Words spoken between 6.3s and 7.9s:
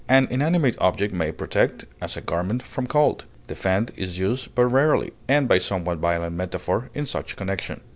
metaphor, in such connection.